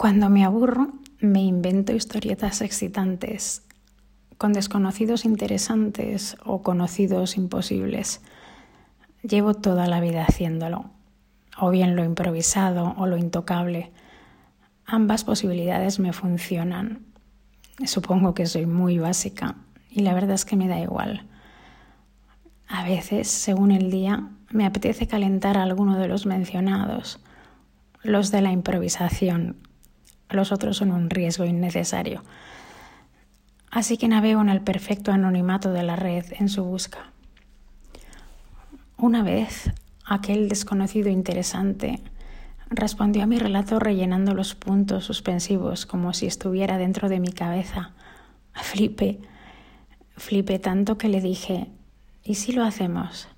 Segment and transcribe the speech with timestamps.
[0.00, 3.66] Cuando me aburro, me invento historietas excitantes,
[4.38, 8.22] con desconocidos interesantes o conocidos imposibles.
[9.22, 10.86] Llevo toda la vida haciéndolo,
[11.58, 13.92] o bien lo improvisado o lo intocable.
[14.86, 17.04] Ambas posibilidades me funcionan.
[17.84, 19.56] Supongo que soy muy básica
[19.90, 21.26] y la verdad es que me da igual.
[22.68, 27.20] A veces, según el día, me apetece calentar alguno de los mencionados,
[28.02, 29.68] los de la improvisación,
[30.30, 32.22] los otros son un riesgo innecesario.
[33.70, 37.12] Así que navego en el perfecto anonimato de la red en su busca.
[38.96, 39.70] Una vez,
[40.04, 42.00] aquel desconocido interesante
[42.68, 47.92] respondió a mi relato rellenando los puntos suspensivos como si estuviera dentro de mi cabeza.
[48.52, 49.20] Flipé,
[50.16, 51.68] flipé tanto que le dije,
[52.22, 53.28] ¿y si lo hacemos?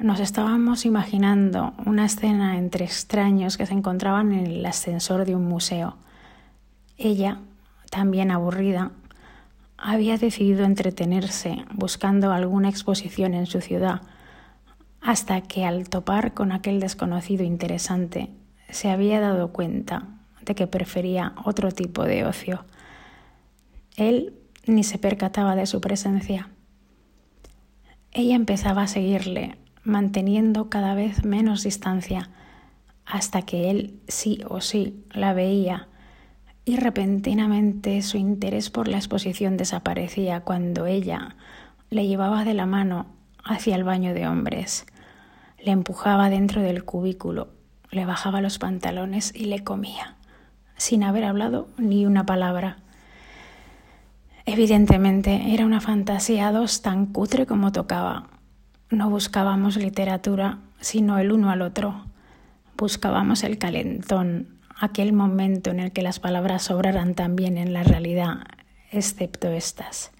[0.00, 5.44] Nos estábamos imaginando una escena entre extraños que se encontraban en el ascensor de un
[5.44, 5.98] museo.
[6.96, 7.40] Ella,
[7.90, 8.92] también aburrida,
[9.76, 14.00] había decidido entretenerse buscando alguna exposición en su ciudad,
[15.02, 18.30] hasta que al topar con aquel desconocido interesante
[18.70, 20.04] se había dado cuenta
[20.40, 22.64] de que prefería otro tipo de ocio.
[23.96, 24.32] Él
[24.66, 26.48] ni se percataba de su presencia.
[28.12, 32.30] Ella empezaba a seguirle manteniendo cada vez menos distancia
[33.06, 35.88] hasta que él sí o sí la veía
[36.64, 41.34] y repentinamente su interés por la exposición desaparecía cuando ella
[41.90, 43.06] le llevaba de la mano
[43.44, 44.86] hacia el baño de hombres,
[45.58, 47.48] le empujaba dentro del cubículo,
[47.90, 50.14] le bajaba los pantalones y le comía,
[50.76, 52.76] sin haber hablado ni una palabra.
[54.46, 58.28] Evidentemente era una fantasía dos tan cutre como tocaba,
[58.90, 62.04] no buscábamos literatura, sino el uno al otro.
[62.76, 68.38] Buscábamos el calentón, aquel momento en el que las palabras sobraran también en la realidad,
[68.90, 70.10] excepto estas.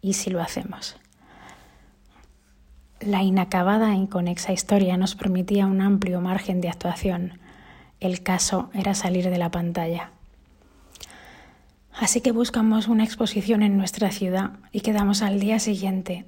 [0.00, 0.96] ¿Y si lo hacemos?
[3.00, 7.38] La inacabada e inconexa historia nos permitía un amplio margen de actuación.
[8.00, 10.10] El caso era salir de la pantalla.
[11.92, 16.24] Así que buscamos una exposición en nuestra ciudad y quedamos al día siguiente,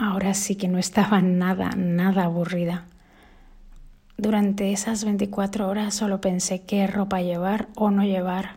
[0.00, 2.84] Ahora sí que no estaba nada, nada aburrida.
[4.16, 8.52] Durante esas 24 horas solo pensé qué ropa llevar o no llevar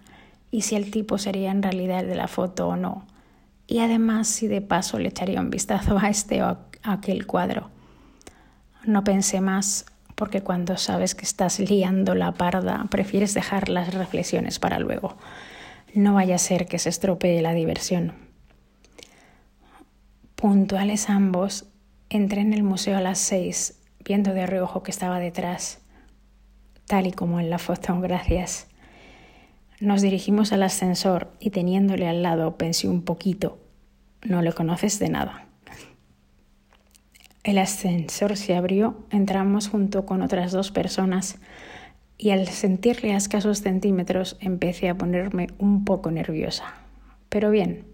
[0.51, 3.07] y si el tipo sería en realidad el de la foto o no.
[3.65, 7.71] Y además si de paso le echaría un vistazo a este o a aquel cuadro.
[8.85, 14.59] No pensé más porque cuando sabes que estás liando la parda prefieres dejar las reflexiones
[14.59, 15.17] para luego.
[15.95, 18.30] No vaya a ser que se estropee la diversión.
[20.41, 21.67] Puntuales ambos,
[22.09, 25.81] entré en el museo a las seis, viendo de reojo que estaba detrás,
[26.87, 28.65] tal y como en la foto, gracias.
[29.79, 33.59] Nos dirigimos al ascensor y teniéndole al lado pensé un poquito,
[34.23, 35.45] no le conoces de nada.
[37.43, 41.37] El ascensor se abrió, entramos junto con otras dos personas
[42.17, 46.73] y al sentirle a escasos centímetros empecé a ponerme un poco nerviosa.
[47.29, 47.90] Pero bien,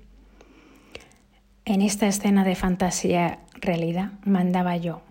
[1.67, 5.01] en esta escena de fantasía realidad mandaba yo.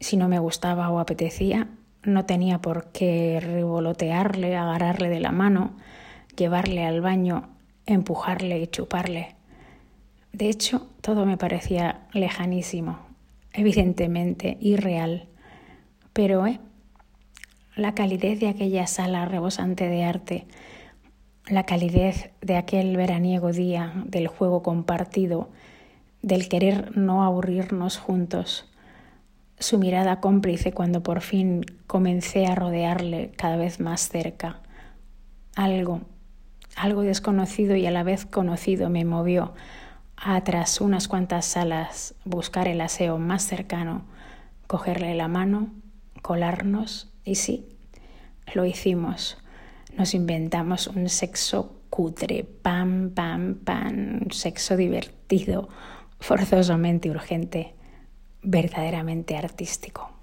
[0.00, 1.68] Si no me gustaba o apetecía,
[2.02, 5.76] no tenía por qué revolotearle, agarrarle de la mano,
[6.38, 7.50] llevarle al baño,
[7.84, 9.36] empujarle y chuparle.
[10.32, 13.00] De hecho, todo me parecía lejanísimo,
[13.52, 15.28] evidentemente irreal.
[16.14, 16.60] Pero, ¿eh?
[17.76, 20.46] La calidez de aquella sala rebosante de arte,
[21.46, 25.50] la calidez de aquel veraniego día del juego compartido,
[26.24, 28.64] del querer no aburrirnos juntos,
[29.58, 34.60] su mirada cómplice cuando por fin comencé a rodearle cada vez más cerca.
[35.54, 36.00] Algo,
[36.76, 39.52] algo desconocido y a la vez conocido me movió
[40.16, 44.06] a tras unas cuantas salas buscar el aseo más cercano,
[44.66, 45.68] cogerle la mano,
[46.22, 47.68] colarnos y sí,
[48.54, 49.36] lo hicimos.
[49.98, 55.68] Nos inventamos un sexo cutre, pam, pam, pam, sexo divertido,
[56.24, 57.74] forzosamente urgente,
[58.42, 60.13] verdaderamente artístico.